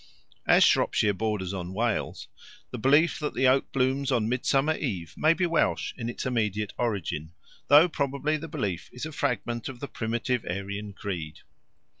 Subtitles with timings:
[0.47, 2.27] As Shropshire borders on Wales,
[2.71, 6.73] the belief that the oak blooms on Midsummer Eve may be Welsh in its immediate
[6.79, 7.33] origin,
[7.67, 11.41] though probably the belief is a fragment of the primitive Aryan creed.